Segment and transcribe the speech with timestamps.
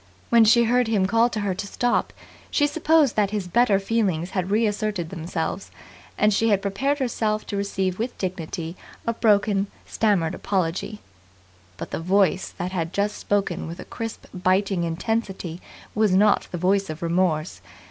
[0.31, 2.11] When she heard him call to her to stop,
[2.49, 5.69] she supposed that his better feelings had reasserted themselves;
[6.17, 8.75] and she had prepared herself to receive with dignity
[9.05, 11.01] a broken, stammered apology.
[11.77, 15.61] But the voice that had just spoken with a crisp, biting intensity
[15.93, 17.61] was not the voice of remorse.